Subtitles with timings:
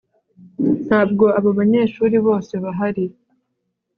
[0.85, 3.05] Ntabwo abo banyeshuri bose bahari